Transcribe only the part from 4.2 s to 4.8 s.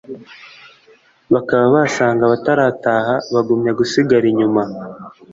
inyuma